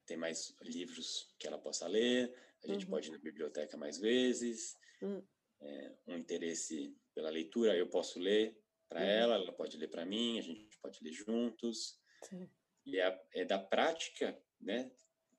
ter 0.04 0.18
mais 0.18 0.56
livros 0.64 1.32
que 1.38 1.46
ela 1.46 1.60
possa 1.60 1.88
ler. 1.88 2.34
A 2.64 2.68
gente 2.68 2.86
uhum. 2.86 2.90
pode 2.90 3.10
ir 3.10 3.12
na 3.12 3.20
biblioteca 3.20 3.78
mais 3.78 4.00
vezes. 4.00 4.76
Hum. 5.00 5.22
É, 5.62 5.96
um 6.08 6.18
interesse 6.18 6.98
pela 7.14 7.30
leitura, 7.30 7.78
eu 7.78 7.88
posso 7.88 8.20
ler 8.20 8.60
para 8.90 9.02
uhum. 9.02 9.06
ela, 9.06 9.36
ela 9.36 9.54
pode 9.54 9.78
ler 9.78 9.90
para 9.90 10.06
mim, 10.06 10.40
a 10.40 10.42
gente 10.42 10.76
pode 10.80 11.04
ler 11.04 11.14
juntos. 11.14 12.00
Sim. 12.24 12.50
E 12.84 13.00
é, 13.00 13.28
é, 13.34 13.46
da 13.46 13.60
prática, 13.60 14.36
né, 14.60 14.92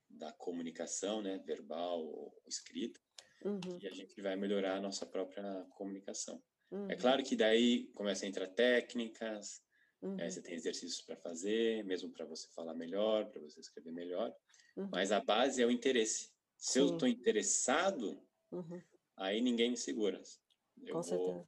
da 0.08 0.30
comunicação, 0.32 1.22
né, 1.22 1.38
verbal 1.38 2.04
ou 2.04 2.40
escrita, 2.46 3.00
uhum. 3.44 3.78
que 3.78 3.86
a 3.86 3.92
gente 3.92 4.20
vai 4.20 4.36
melhorar 4.36 4.76
a 4.76 4.80
nossa 4.80 5.06
própria 5.06 5.64
comunicação. 5.70 6.42
É 6.70 6.74
uhum. 6.74 6.90
É 6.90 6.96
claro 6.96 7.22
que 7.22 7.36
daí 7.36 7.86
começa 7.94 8.24
a 8.24 8.28
entrar 8.28 8.48
técnicas, 8.48 9.62
uhum. 10.02 10.18
é, 10.20 10.30
você 10.30 10.42
tem 10.42 10.54
exercícios 10.54 11.02
para 11.02 11.16
fazer, 11.16 11.84
mesmo 11.84 12.10
para 12.12 12.24
você 12.26 12.48
falar 12.54 12.74
melhor, 12.74 13.26
para 13.30 13.40
você 13.40 13.60
escrever 13.60 13.92
melhor, 13.92 14.34
uhum. 14.76 14.88
mas 14.90 15.12
a 15.12 15.20
base 15.20 15.62
é 15.62 15.66
o 15.66 15.70
interesse. 15.70 16.30
Se 16.56 16.74
Sim. 16.74 16.80
eu 16.80 16.86
estou 16.92 17.08
interessado, 17.08 18.20
uhum. 18.50 18.82
aí 19.16 19.40
ninguém 19.40 19.70
me 19.70 19.76
segura. 19.76 20.20
Eu 20.82 20.94
Com 20.94 21.02
vou, 21.02 21.02
certeza. 21.02 21.46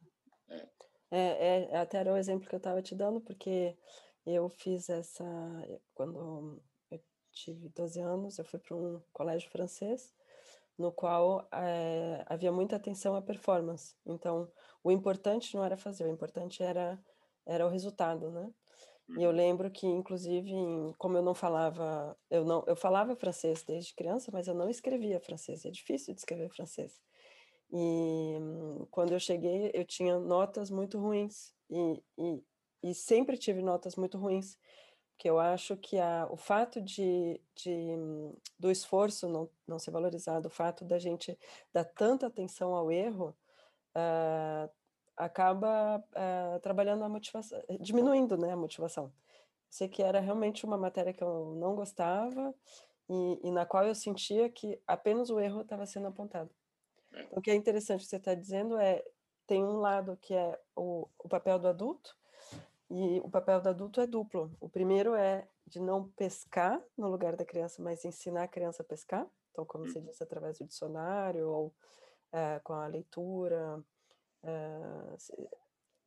É, 0.48 0.68
É, 1.10 1.70
é, 1.72 1.76
até 1.76 1.98
era 1.98 2.12
o 2.12 2.16
exemplo 2.16 2.48
que 2.48 2.54
eu 2.54 2.58
estava 2.58 2.80
te 2.80 2.94
dando, 2.94 3.20
porque 3.20 3.76
eu 4.24 4.48
fiz 4.48 4.88
essa. 4.88 5.24
Quando 5.94 6.62
eu 6.90 7.02
tive 7.32 7.68
12 7.70 8.00
anos, 8.00 8.38
eu 8.38 8.44
fui 8.44 8.58
para 8.60 8.76
um 8.76 9.02
colégio 9.12 9.50
francês, 9.50 10.12
no 10.80 10.90
qual 10.90 11.46
é, 11.52 12.24
havia 12.26 12.50
muita 12.50 12.76
atenção 12.76 13.14
à 13.14 13.20
performance. 13.20 13.94
Então, 14.06 14.50
o 14.82 14.90
importante 14.90 15.54
não 15.54 15.62
era 15.62 15.76
fazer, 15.76 16.04
o 16.04 16.08
importante 16.10 16.62
era, 16.62 16.98
era 17.46 17.66
o 17.66 17.68
resultado, 17.68 18.30
né? 18.30 18.50
E 19.18 19.22
eu 19.22 19.30
uhum. 19.30 19.36
lembro 19.36 19.70
que, 19.70 19.86
inclusive, 19.86 20.52
como 20.96 21.16
eu 21.18 21.22
não 21.22 21.34
falava, 21.34 22.16
eu 22.30 22.44
não, 22.44 22.64
eu 22.66 22.76
falava 22.76 23.14
francês 23.16 23.62
desde 23.64 23.94
criança, 23.94 24.30
mas 24.32 24.46
eu 24.46 24.54
não 24.54 24.70
escrevia 24.70 25.20
francês. 25.20 25.64
É 25.64 25.70
difícil 25.70 26.14
de 26.14 26.20
escrever 26.20 26.48
francês. 26.48 27.00
E 27.72 28.36
quando 28.90 29.12
eu 29.12 29.20
cheguei, 29.20 29.70
eu 29.74 29.84
tinha 29.84 30.18
notas 30.18 30.70
muito 30.70 30.98
ruins 30.98 31.52
e, 31.68 32.02
e, 32.16 32.42
e 32.84 32.94
sempre 32.94 33.36
tive 33.36 33.60
notas 33.62 33.96
muito 33.96 34.16
ruins, 34.16 34.56
porque 35.20 35.28
eu 35.28 35.38
acho 35.38 35.76
que 35.76 35.98
a, 35.98 36.26
o 36.30 36.36
fato 36.38 36.80
de, 36.80 37.38
de 37.54 37.90
do 38.58 38.70
esforço 38.70 39.28
não, 39.28 39.50
não 39.68 39.78
ser 39.78 39.90
valorizado, 39.90 40.48
o 40.48 40.50
fato 40.50 40.82
da 40.82 40.98
gente 40.98 41.38
dar 41.74 41.84
tanta 41.84 42.26
atenção 42.26 42.74
ao 42.74 42.90
erro, 42.90 43.36
uh, 43.94 44.70
acaba 45.14 45.98
uh, 45.98 46.58
trabalhando 46.60 47.04
a 47.04 47.08
motivação, 47.10 47.60
diminuindo 47.78 48.38
né, 48.38 48.52
a 48.52 48.56
motivação. 48.56 49.12
sei 49.68 49.88
que 49.90 50.02
era 50.02 50.20
realmente 50.20 50.64
uma 50.64 50.78
matéria 50.78 51.12
que 51.12 51.22
eu 51.22 51.54
não 51.54 51.74
gostava 51.74 52.54
e, 53.06 53.40
e 53.44 53.50
na 53.50 53.66
qual 53.66 53.86
eu 53.86 53.94
sentia 53.94 54.48
que 54.48 54.80
apenas 54.86 55.28
o 55.28 55.38
erro 55.38 55.60
estava 55.60 55.84
sendo 55.84 56.06
apontado. 56.06 56.48
É. 57.12 57.28
O 57.30 57.42
que 57.42 57.50
é 57.50 57.54
interessante 57.54 58.04
que 58.04 58.08
você 58.08 58.16
está 58.16 58.34
dizendo 58.34 58.78
é 58.78 59.04
tem 59.46 59.62
um 59.62 59.80
lado 59.80 60.16
que 60.16 60.32
é 60.32 60.58
o, 60.74 61.06
o 61.18 61.28
papel 61.28 61.58
do 61.58 61.68
adulto 61.68 62.16
e 62.90 63.20
o 63.20 63.30
papel 63.30 63.60
do 63.60 63.68
adulto 63.68 64.00
é 64.00 64.06
duplo. 64.06 64.50
O 64.60 64.68
primeiro 64.68 65.14
é 65.14 65.48
de 65.64 65.80
não 65.80 66.08
pescar 66.10 66.82
no 66.98 67.08
lugar 67.08 67.36
da 67.36 67.44
criança, 67.44 67.80
mas 67.80 68.04
ensinar 68.04 68.42
a 68.42 68.48
criança 68.48 68.82
a 68.82 68.86
pescar. 68.86 69.26
Então, 69.52 69.64
como 69.64 69.86
você 69.86 70.00
hum. 70.00 70.04
disse, 70.04 70.22
através 70.22 70.58
do 70.58 70.66
dicionário 70.66 71.48
ou 71.48 71.74
é, 72.32 72.58
com 72.60 72.72
a 72.72 72.86
leitura, 72.88 73.82
é, 74.42 75.16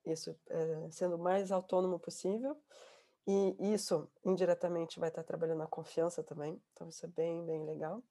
isso 0.06 0.38
é, 0.50 0.92
sendo 0.92 1.16
o 1.16 1.20
mais 1.20 1.52
autônomo 1.52 1.98
possível. 2.00 2.58
E 3.26 3.74
isso, 3.74 4.10
indiretamente, 4.26 5.00
vai 5.00 5.08
estar 5.08 5.24
trabalhando 5.24 5.64
a 5.64 5.68
confiança 5.68 6.22
também. 6.22 6.62
Então, 6.74 6.90
isso 6.90 7.06
é 7.06 7.10
bem, 7.10 7.46
bem 7.46 7.64
legal. 7.66 8.04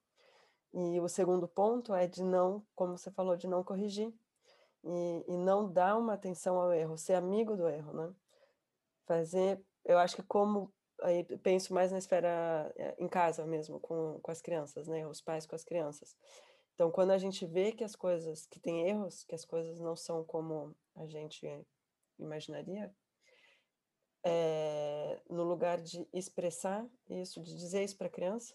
E 0.73 0.99
o 0.99 1.09
segundo 1.09 1.47
ponto 1.47 1.95
é 1.95 2.07
de 2.07 2.23
não, 2.23 2.65
como 2.75 2.97
você 2.97 3.11
falou, 3.11 3.37
de 3.37 3.47
não 3.47 3.63
corrigir 3.63 4.11
e, 4.83 5.25
e 5.29 5.37
não 5.37 5.71
dar 5.71 5.99
uma 5.99 6.15
atenção 6.15 6.59
ao 6.59 6.73
erro, 6.73 6.97
ser 6.97 7.13
amigo 7.13 7.55
do 7.55 7.69
erro, 7.69 7.93
né? 7.93 8.15
Fazer, 9.07 9.61
eu 9.85 9.99
acho 9.99 10.17
que 10.17 10.23
como 10.23 10.73
aí 11.03 11.25
penso 11.39 11.75
mais 11.75 11.91
na 11.91 11.99
esfera 11.99 12.73
eh, 12.77 12.95
em 12.99 13.09
casa 13.09 13.45
mesmo, 13.45 13.81
com, 13.81 14.21
com 14.21 14.31
as 14.31 14.41
crianças, 14.41 14.87
né? 14.87 15.07
Os 15.07 15.21
pais 15.21 15.47
com 15.47 15.55
as 15.55 15.65
crianças. 15.65 16.17
Então, 16.75 16.91
quando 16.91 17.11
a 17.11 17.19
gente 17.19 17.45
vê 17.47 17.73
que 17.73 17.85
as 17.85 17.95
coisas, 17.95 18.47
que 18.47 18.59
tem 18.59 18.89
erros, 18.89 19.25
que 19.25 19.35
as 19.35 19.45
coisas 19.45 19.79
não 19.81 19.95
são 19.95 20.25
como 20.25 20.75
a 20.97 21.07
gente 21.07 21.47
imaginaria, 22.19 22.95
é, 24.25 25.21
no 25.29 25.43
lugar 25.43 25.81
de 25.81 26.07
expressar 26.13 26.87
isso, 27.11 27.43
de 27.43 27.55
dizer 27.57 27.85
isso 27.85 27.97
para 27.97 28.07
a 28.07 28.11
criança, 28.11 28.55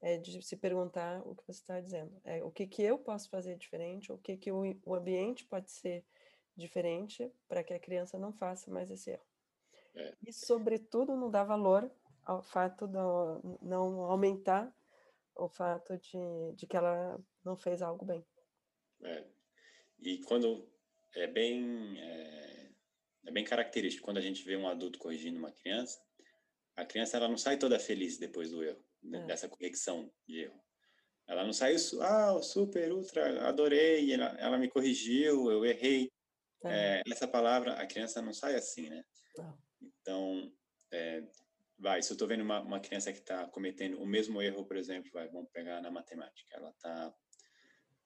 é 0.00 0.16
de 0.16 0.42
se 0.42 0.56
perguntar 0.56 1.22
o 1.24 1.34
que 1.36 1.44
você 1.44 1.60
está 1.60 1.80
dizendo. 1.80 2.20
É, 2.24 2.42
o 2.42 2.50
que, 2.50 2.66
que 2.66 2.82
eu 2.82 2.98
posso 2.98 3.28
fazer 3.30 3.56
diferente, 3.56 4.10
o 4.10 4.18
que, 4.18 4.36
que 4.36 4.50
o, 4.50 4.62
o 4.84 4.94
ambiente 4.94 5.44
pode 5.44 5.70
ser 5.70 6.04
diferente 6.56 7.30
para 7.48 7.62
que 7.62 7.72
a 7.72 7.78
criança 7.78 8.18
não 8.18 8.32
faça 8.32 8.70
mais 8.70 8.90
esse 8.90 9.10
erro. 9.10 9.31
É. 9.94 10.14
E, 10.26 10.32
sobretudo, 10.32 11.16
não 11.16 11.30
dar 11.30 11.44
valor 11.44 11.90
ao 12.24 12.42
fato 12.42 12.86
de 12.86 12.98
não 13.62 14.02
aumentar 14.04 14.74
o 15.36 15.48
fato 15.48 15.96
de, 15.98 16.54
de 16.56 16.66
que 16.66 16.76
ela 16.76 17.18
não 17.44 17.56
fez 17.56 17.82
algo 17.82 18.04
bem. 18.04 18.24
É. 19.02 19.24
E 20.00 20.18
quando 20.24 20.68
é 21.14 21.26
bem 21.26 21.98
é, 22.00 22.70
é, 23.26 23.30
bem 23.30 23.44
característico 23.44 24.04
quando 24.04 24.18
a 24.18 24.22
gente 24.22 24.44
vê 24.44 24.56
um 24.56 24.68
adulto 24.68 24.98
corrigindo 24.98 25.38
uma 25.38 25.52
criança, 25.52 26.00
a 26.76 26.84
criança 26.84 27.16
ela 27.16 27.28
não 27.28 27.36
sai 27.36 27.58
toda 27.58 27.78
feliz 27.78 28.18
depois 28.18 28.50
do 28.50 28.62
erro 28.62 28.82
é. 29.12 29.26
dessa 29.26 29.48
correção 29.48 30.12
de 30.26 30.42
erro. 30.42 30.60
Ela 31.26 31.44
não 31.44 31.52
saiu, 31.52 31.78
ah, 32.02 32.42
super, 32.42 32.92
ultra, 32.92 33.48
adorei, 33.48 34.12
ela, 34.12 34.36
ela 34.38 34.58
me 34.58 34.68
corrigiu, 34.68 35.50
eu 35.50 35.64
errei. 35.64 36.10
É. 36.64 36.98
É, 36.98 37.02
essa 37.10 37.26
palavra, 37.26 37.74
a 37.74 37.86
criança 37.86 38.20
não 38.20 38.32
sai 38.32 38.54
assim, 38.54 38.88
né? 38.88 39.04
Não. 39.36 39.58
Então, 40.02 40.52
é, 40.90 41.22
vai, 41.78 42.02
se 42.02 42.12
eu 42.12 42.14
estou 42.14 42.28
vendo 42.28 42.42
uma, 42.42 42.60
uma 42.60 42.80
criança 42.80 43.12
que 43.12 43.20
está 43.20 43.46
cometendo 43.48 44.00
o 44.00 44.06
mesmo 44.06 44.42
erro, 44.42 44.66
por 44.66 44.76
exemplo, 44.76 45.10
vai, 45.12 45.28
vamos 45.28 45.50
pegar 45.50 45.80
na 45.80 45.90
matemática, 45.90 46.56
ela 46.56 46.70
está, 46.70 47.14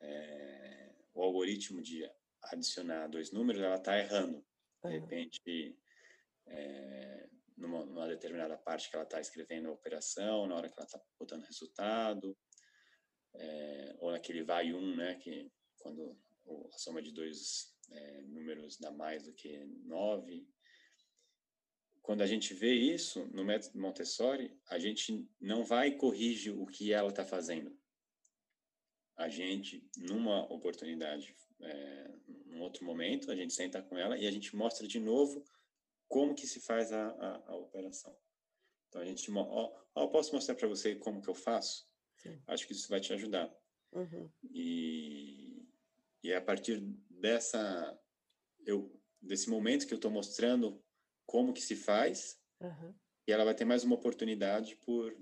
é, 0.01 0.95
o 1.15 1.23
algoritmo 1.23 1.83
de 1.83 2.09
adicionar 2.43 3.09
dois 3.09 3.33
números, 3.33 3.63
ela 3.63 3.77
está 3.77 3.99
errando. 3.99 4.45
De 4.85 4.91
repente, 4.91 5.77
é, 6.47 7.29
numa, 7.57 7.85
numa 7.85 8.07
determinada 8.07 8.57
parte 8.57 8.89
que 8.89 8.97
ela 8.97 9.05
está 9.05 9.21
escrevendo 9.21 9.69
a 9.69 9.73
operação, 9.73 10.47
na 10.47 10.55
hora 10.55 10.69
que 10.69 10.75
ela 10.79 10.87
está 10.87 11.01
botando 11.19 11.45
resultado, 11.45 12.37
é, 13.35 13.97
ou 13.99 14.13
naquele 14.13 14.45
vai 14.45 14.73
um, 14.73 14.97
né, 14.97 15.17
que 15.17 15.51
quando 15.79 16.19
a 16.73 16.79
soma 16.79 17.03
de 17.03 17.13
dois 17.13 17.75
é, 17.91 18.23
números 18.23 18.79
dá 18.79 18.91
mais 18.91 19.23
do 19.25 19.33
que 19.33 19.65
nove. 19.85 20.47
Quando 22.07 22.23
a 22.23 22.27
gente 22.27 22.55
vê 22.55 22.73
isso 22.73 23.27
no 23.33 23.45
método 23.45 23.81
Montessori, 23.81 24.57
a 24.69 24.79
gente 24.79 25.29
não 25.41 25.65
vai 25.65 25.89
e 25.89 25.97
corrige 25.97 26.53
o 26.53 26.65
que 26.65 26.93
ela 26.93 27.09
está 27.09 27.25
fazendo. 27.25 27.77
A 29.17 29.29
gente, 29.29 29.85
numa 29.97 30.45
oportunidade, 30.45 31.35
é, 31.61 32.15
num 32.45 32.61
outro 32.61 32.85
momento, 32.85 33.29
a 33.29 33.35
gente 33.35 33.53
senta 33.53 33.83
com 33.83 33.99
ela 33.99 34.17
e 34.17 34.25
a 34.25 34.31
gente 34.31 34.55
mostra 34.55 34.87
de 34.87 35.01
novo 35.01 35.45
como 36.07 36.33
que 36.33 36.47
se 36.47 36.61
faz 36.61 36.93
a, 36.93 37.09
a, 37.09 37.51
a 37.51 37.57
operação. 37.57 38.17
Então 38.87 39.03
a 39.03 39.05
gente, 39.05 39.29
ó, 39.33 39.77
ó 39.93 40.07
posso 40.07 40.33
mostrar 40.33 40.55
para 40.55 40.69
você 40.69 40.95
como 40.95 41.21
que 41.21 41.29
eu 41.29 41.35
faço? 41.35 41.91
Sim. 42.19 42.41
Acho 42.47 42.69
que 42.69 42.73
isso 42.73 42.89
vai 42.89 43.01
te 43.01 43.13
ajudar. 43.15 43.53
Uhum. 43.91 44.31
E, 44.53 45.69
e 46.23 46.31
é 46.31 46.37
a 46.37 46.41
partir 46.41 46.79
dessa, 47.11 48.01
eu, 48.65 48.97
desse 49.21 49.51
momento 49.51 49.89
que 49.89 49.93
eu 49.93 49.97
estou 49.97 50.11
mostrando 50.13 50.81
como 51.27 51.53
que 51.53 51.61
se 51.61 51.77
faz, 51.77 52.41
uhum. 52.61 52.95
e 53.27 53.33
ela 53.33 53.45
vai 53.45 53.55
ter 53.55 53.65
mais 53.65 53.85
uma 53.85 53.97
oportunidade 53.97 54.77
por, 54.77 55.13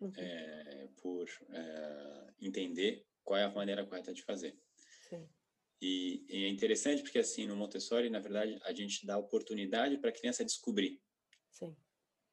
uhum. 0.00 0.12
é, 0.16 0.88
por 1.00 1.28
é, 1.50 2.34
entender 2.40 3.06
qual 3.22 3.38
é 3.38 3.44
a 3.44 3.50
maneira 3.50 3.86
correta 3.86 4.12
de 4.12 4.22
fazer. 4.22 4.58
Sim. 5.08 5.28
E, 5.80 6.24
e, 6.28 6.44
é 6.44 6.48
interessante 6.48 7.02
porque, 7.02 7.18
assim, 7.18 7.46
no 7.46 7.56
Montessori, 7.56 8.10
na 8.10 8.20
verdade, 8.20 8.58
a 8.64 8.72
gente 8.72 9.06
dá 9.06 9.16
oportunidade 9.16 9.98
para 9.98 10.10
a 10.10 10.12
criança 10.12 10.44
descobrir. 10.44 11.00
Sim. 11.50 11.76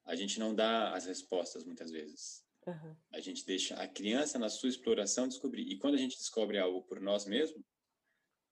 A 0.06 0.16
gente 0.16 0.40
não 0.40 0.54
dá 0.56 0.94
as 0.94 1.06
respostas, 1.06 1.64
muitas 1.64 1.92
vezes. 1.92 2.44
Uhum. 2.66 2.96
A 3.12 3.20
gente 3.20 3.46
deixa 3.46 3.76
a 3.76 3.88
criança, 3.88 4.38
na 4.38 4.50
sua 4.50 4.70
exploração, 4.70 5.28
descobrir. 5.28 5.64
E 5.64 5.78
quando 5.78 5.96
a 5.96 5.98
gente 5.98 6.18
descobre 6.18 6.58
algo 6.58 6.84
por 6.84 7.00
nós 7.00 7.26
mesmos, 7.26 7.64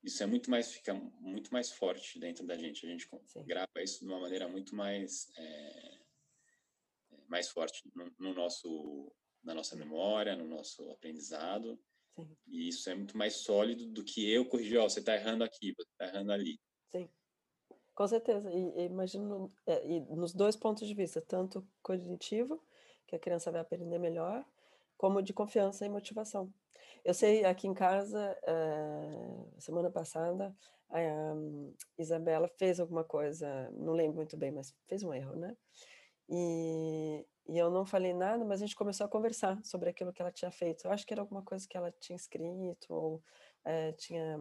isso 0.04 0.24
é 0.24 0.26
muito 0.26 0.50
mais, 0.50 0.72
fica 0.72 0.94
muito 0.94 1.52
mais 1.52 1.72
forte 1.72 2.20
dentro 2.20 2.46
da 2.46 2.58
gente. 2.58 2.86
A 2.86 2.90
gente 2.90 3.08
Sim. 3.26 3.44
grava 3.46 3.70
isso 3.82 4.00
de 4.00 4.06
uma 4.06 4.20
maneira 4.20 4.48
muito 4.48 4.76
mais, 4.76 5.30
é, 5.38 6.00
mais 7.28 7.50
forte 7.50 7.82
no, 7.94 8.12
no 8.18 8.34
nosso, 8.34 9.12
na 9.44 9.54
nossa 9.54 9.76
memória, 9.76 10.36
no 10.36 10.48
nosso 10.48 10.90
aprendizado. 10.92 11.80
Sim. 12.16 12.38
E 12.48 12.70
isso 12.70 12.90
é 12.90 12.96
muito 12.96 13.18
mais 13.18 13.36
sólido 13.36 13.86
do 13.88 14.04
que 14.04 14.30
eu 14.30 14.46
corrigir, 14.46 14.78
ó, 14.78 14.86
oh, 14.86 14.90
você 14.90 15.00
está 15.00 15.16
errando 15.16 15.44
aqui, 15.44 15.74
você 15.76 15.90
está 15.92 16.06
errando 16.06 16.32
ali. 16.32 16.60
Sim, 16.92 17.10
com 17.94 18.08
certeza. 18.08 18.52
E, 18.52 18.82
e 18.82 18.86
imagino, 18.86 19.54
é, 19.66 19.86
e 19.86 20.00
nos 20.16 20.34
dois 20.34 20.56
pontos 20.56 20.88
de 20.88 20.94
vista, 20.94 21.22
tanto 21.22 21.68
cognitivo, 21.82 22.64
que 23.06 23.16
a 23.16 23.20
criança 23.20 23.52
vai 23.52 23.62
aprender 23.62 23.98
melhor, 23.98 24.46
como 25.00 25.24
de 25.24 25.32
confiança 25.32 25.86
e 25.86 25.90
motivação. 25.90 26.54
Eu 27.06 27.14
sei, 27.14 27.46
aqui 27.46 27.68
em 27.68 27.74
casa, 27.74 28.38
é, 28.46 29.58
semana 29.58 29.90
passada, 29.90 30.54
a 30.90 31.34
Isabela 31.98 32.50
fez 32.50 32.82
alguma 32.82 33.06
coisa, 33.06 33.72
não 33.72 33.94
lembro 33.94 34.18
muito 34.18 34.36
bem, 34.36 34.52
mas 34.52 34.76
fez 34.88 35.02
um 35.02 35.14
erro, 35.14 35.38
né? 35.38 35.56
E, 36.28 37.26
e 37.48 37.58
eu 37.58 37.72
não 37.72 37.86
falei 37.86 38.14
nada, 38.14 38.44
mas 38.44 38.62
a 38.62 38.66
gente 38.66 38.76
começou 38.76 39.06
a 39.06 39.10
conversar 39.10 39.58
sobre 39.64 39.90
aquilo 39.90 40.12
que 40.12 40.22
ela 40.22 40.34
tinha 40.34 40.52
feito. 40.52 40.86
Eu 40.86 40.92
acho 40.92 41.08
que 41.08 41.14
era 41.14 41.22
alguma 41.22 41.44
coisa 41.44 41.66
que 41.66 41.78
ela 41.78 41.94
tinha 41.94 42.18
escrito, 42.18 42.94
ou 42.94 43.24
é, 43.64 43.94
tinha 43.94 44.38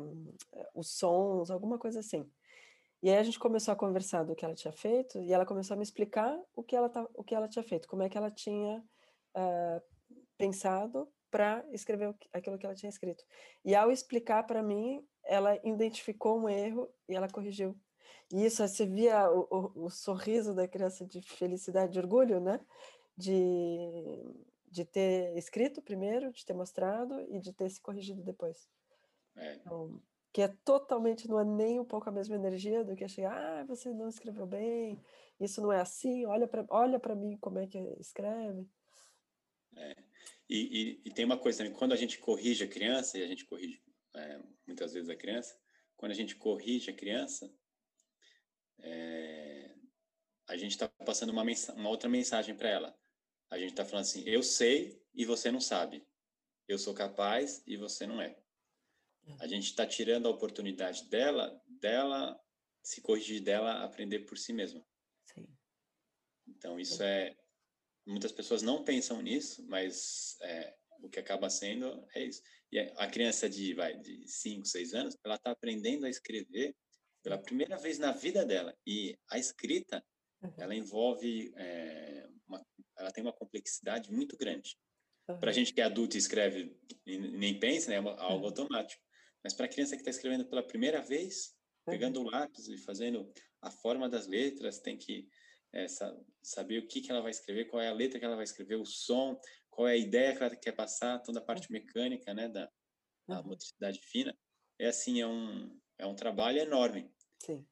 eh, 0.54 0.68
os 0.74 0.90
sons, 0.98 1.52
alguma 1.52 1.78
coisa 1.78 2.00
assim. 2.00 2.28
E 3.00 3.10
aí 3.10 3.16
a 3.16 3.22
gente 3.22 3.38
começou 3.38 3.72
a 3.72 3.76
conversar 3.76 4.24
do 4.24 4.34
que 4.34 4.44
ela 4.44 4.56
tinha 4.56 4.72
feito, 4.72 5.20
e 5.20 5.32
ela 5.32 5.46
começou 5.46 5.74
a 5.74 5.76
me 5.76 5.84
explicar 5.84 6.36
o 6.56 6.64
que 6.64 6.74
ela, 6.74 6.88
tá, 6.88 7.06
o 7.14 7.22
que 7.22 7.34
ela 7.34 7.48
tinha 7.48 7.62
feito, 7.62 7.86
como 7.86 8.02
é 8.02 8.08
que 8.08 8.18
ela 8.18 8.30
tinha 8.30 8.84
uh, 9.36 9.97
pensado 10.38 11.08
para 11.30 11.64
escrever 11.72 12.14
aquilo 12.32 12.56
que 12.56 12.64
ela 12.64 12.74
tinha 12.74 12.88
escrito. 12.88 13.22
E 13.64 13.74
ao 13.74 13.90
explicar 13.90 14.44
para 14.44 14.62
mim, 14.62 15.04
ela 15.24 15.58
identificou 15.62 16.40
um 16.40 16.48
erro 16.48 16.88
e 17.08 17.14
ela 17.14 17.28
corrigiu. 17.28 17.78
E 18.32 18.44
isso, 18.44 18.66
você 18.66 18.86
via 18.86 19.30
o, 19.30 19.46
o, 19.50 19.84
o, 19.84 19.90
sorriso 19.90 20.54
da 20.54 20.68
criança 20.68 21.04
de 21.04 21.20
felicidade, 21.22 21.92
de 21.92 21.98
orgulho, 21.98 22.40
né? 22.40 22.60
De, 23.16 24.22
de 24.70 24.84
ter 24.84 25.36
escrito 25.36 25.82
primeiro, 25.82 26.32
de 26.32 26.44
ter 26.44 26.52
mostrado 26.52 27.20
e 27.28 27.40
de 27.40 27.52
ter 27.52 27.68
se 27.70 27.80
corrigido 27.80 28.22
depois. 28.22 28.68
É. 29.36 29.54
Então, 29.54 30.00
que 30.32 30.42
é 30.42 30.48
totalmente, 30.48 31.28
não 31.28 31.40
é 31.40 31.44
nem 31.44 31.80
um 31.80 31.84
pouco 31.84 32.08
a 32.08 32.12
mesma 32.12 32.36
energia 32.36 32.84
do 32.84 32.94
que 32.94 33.08
chegar, 33.08 33.32
ah, 33.34 33.64
você 33.64 33.92
não 33.92 34.08
escreveu 34.08 34.46
bem, 34.46 35.00
isso 35.40 35.60
não 35.60 35.72
é 35.72 35.80
assim, 35.80 36.26
olha 36.26 36.46
para 36.46 36.66
olha 36.68 37.00
mim 37.16 37.36
como 37.38 37.58
é 37.58 37.66
que 37.66 37.78
escreve. 37.98 38.68
É. 39.76 40.07
E, 40.48 40.56
e, 40.56 41.02
e, 41.04 41.10
tem 41.10 41.24
uma 41.24 41.36
coisa 41.36 41.58
também, 41.58 41.72
quando 41.72 41.92
a 41.92 41.96
gente 41.96 42.18
corrige 42.18 42.64
a 42.64 42.68
criança, 42.68 43.18
e 43.18 43.22
a 43.22 43.26
gente 43.26 43.44
corrige 43.44 43.82
é, 44.14 44.40
muitas 44.66 44.94
vezes 44.94 45.10
a 45.10 45.16
criança, 45.16 45.58
quando 45.96 46.12
a 46.12 46.14
gente 46.14 46.36
corrige 46.36 46.90
a 46.90 46.94
criança, 46.94 47.52
é, 48.78 49.74
a 50.46 50.56
gente 50.56 50.72
está 50.72 50.88
passando 50.88 51.30
uma, 51.30 51.44
uma 51.74 51.90
outra 51.90 52.08
mensagem 52.08 52.54
para 52.54 52.70
ela. 52.70 52.98
A 53.50 53.58
gente 53.58 53.70
está 53.70 53.84
falando 53.84 54.04
assim: 54.04 54.22
eu 54.26 54.42
sei 54.42 55.02
e 55.14 55.24
você 55.24 55.50
não 55.50 55.60
sabe. 55.60 56.06
Eu 56.66 56.78
sou 56.78 56.94
capaz 56.94 57.62
e 57.66 57.76
você 57.76 58.06
não 58.06 58.20
é. 58.20 58.38
A 59.40 59.46
gente 59.46 59.64
está 59.64 59.86
tirando 59.86 60.26
a 60.26 60.30
oportunidade 60.30 61.04
dela, 61.08 61.60
dela 61.66 62.40
se 62.82 63.02
corrigir, 63.02 63.42
dela 63.42 63.84
aprender 63.84 64.20
por 64.20 64.38
si 64.38 64.52
mesma. 64.52 64.82
Sim. 65.26 65.46
Então 66.46 66.80
isso 66.80 67.02
é 67.02 67.36
muitas 68.08 68.32
pessoas 68.32 68.62
não 68.62 68.82
pensam 68.82 69.20
nisso, 69.20 69.64
mas 69.68 70.36
é, 70.40 70.74
o 71.02 71.08
que 71.08 71.20
acaba 71.20 71.50
sendo 71.50 72.06
é 72.14 72.24
isso. 72.24 72.42
E 72.72 72.78
a 72.78 73.06
criança 73.06 73.48
de 73.48 73.74
vai 73.74 73.98
de 73.98 74.26
5, 74.26 74.66
6 74.66 74.94
anos, 74.94 75.16
ela 75.24 75.36
está 75.36 75.50
aprendendo 75.50 76.06
a 76.06 76.10
escrever 76.10 76.74
pela 77.22 77.38
primeira 77.38 77.76
vez 77.76 77.98
na 77.98 78.12
vida 78.12 78.44
dela. 78.44 78.76
E 78.86 79.16
a 79.30 79.38
escrita, 79.38 80.04
uhum. 80.42 80.52
ela 80.58 80.74
envolve 80.74 81.52
é, 81.56 82.28
uma, 82.46 82.66
ela 82.96 83.12
tem 83.12 83.22
uma 83.22 83.32
complexidade 83.32 84.10
muito 84.10 84.36
grande. 84.36 84.76
Uhum. 85.28 85.38
Para 85.38 85.50
a 85.50 85.52
gente 85.52 85.72
que 85.72 85.80
é 85.80 85.84
adulto 85.84 86.16
e 86.16 86.18
escreve 86.18 86.76
e 87.06 87.18
nem 87.18 87.58
pensa, 87.58 87.90
né, 87.90 87.96
é 87.96 87.98
algo 87.98 88.40
uhum. 88.40 88.46
automático. 88.46 89.02
Mas 89.42 89.54
para 89.54 89.66
a 89.66 89.68
criança 89.68 89.94
que 89.94 90.00
está 90.00 90.10
escrevendo 90.10 90.46
pela 90.46 90.66
primeira 90.66 91.00
vez, 91.00 91.54
pegando 91.84 92.20
o 92.20 92.24
lápis 92.24 92.68
e 92.68 92.76
fazendo 92.78 93.30
a 93.62 93.70
forma 93.70 94.08
das 94.08 94.26
letras, 94.26 94.80
tem 94.80 94.96
que 94.96 95.28
é, 95.72 95.86
saber 96.42 96.78
o 96.78 96.86
que, 96.86 97.00
que 97.00 97.10
ela 97.10 97.20
vai 97.20 97.30
escrever, 97.30 97.66
qual 97.66 97.82
é 97.82 97.88
a 97.88 97.94
letra 97.94 98.18
que 98.18 98.24
ela 98.24 98.36
vai 98.36 98.44
escrever, 98.44 98.76
o 98.76 98.84
som, 98.84 99.40
qual 99.70 99.88
é 99.88 99.92
a 99.92 99.96
ideia 99.96 100.36
que 100.36 100.42
ela 100.42 100.56
quer 100.56 100.72
passar, 100.72 101.20
toda 101.20 101.38
a 101.38 101.44
parte 101.44 101.70
mecânica, 101.70 102.32
né, 102.34 102.48
da, 102.48 102.70
da 103.26 103.42
motricidade 103.42 104.00
fina. 104.00 104.36
É 104.78 104.88
assim, 104.88 105.20
é 105.20 105.26
um, 105.26 105.78
é 105.98 106.06
um 106.06 106.14
trabalho 106.14 106.58
enorme. 106.58 107.12
Sim. 107.38 107.66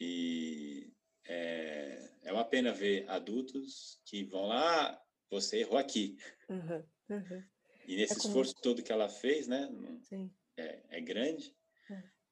E 0.00 0.92
é, 1.24 2.10
é 2.24 2.32
uma 2.32 2.44
pena 2.44 2.72
ver 2.72 3.08
adultos 3.08 4.00
que 4.04 4.24
vão 4.24 4.46
lá, 4.46 4.90
ah, 4.90 5.02
você 5.30 5.60
errou 5.60 5.78
aqui. 5.78 6.16
Uhum, 6.48 6.84
uhum. 7.08 7.44
E 7.86 7.96
nesse 7.96 8.14
é 8.14 8.16
esforço 8.16 8.54
todo 8.62 8.82
que 8.82 8.92
ela 8.92 9.08
fez, 9.08 9.48
né? 9.48 9.68
Sim. 10.02 10.32
É, 10.56 10.98
é 10.98 11.00
grande. 11.00 11.56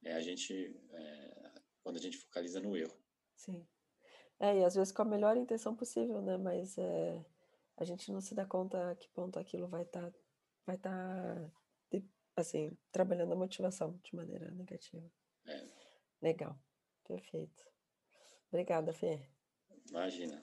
É. 0.04 0.12
a 0.12 0.20
gente, 0.20 0.76
é, 0.92 1.52
quando 1.82 1.96
a 1.96 2.00
gente 2.00 2.18
focaliza 2.18 2.60
no 2.60 2.76
erro. 2.76 2.96
Sim. 3.36 3.66
É, 4.40 4.58
e 4.58 4.64
às 4.64 4.74
vezes 4.74 4.90
com 4.90 5.02
a 5.02 5.04
melhor 5.04 5.36
intenção 5.36 5.76
possível, 5.76 6.22
né? 6.22 6.38
Mas 6.38 6.78
é, 6.78 7.22
a 7.76 7.84
gente 7.84 8.10
não 8.10 8.20
se 8.20 8.34
dá 8.34 8.46
conta 8.46 8.90
a 8.90 8.96
que 8.96 9.08
ponto 9.10 9.38
aquilo 9.38 9.68
vai 9.68 9.82
estar, 9.82 10.10
tá, 10.10 10.18
vai 10.66 10.76
estar, 10.76 11.50
tá, 11.90 11.98
assim, 12.36 12.76
trabalhando 12.90 13.32
a 13.32 13.36
motivação 13.36 14.00
de 14.02 14.16
maneira 14.16 14.50
negativa. 14.50 15.10
É. 15.46 15.66
Legal. 16.22 16.58
Perfeito. 17.04 17.66
Obrigada, 18.48 18.92
Fê. 18.94 19.20
Imagina. 19.90 20.42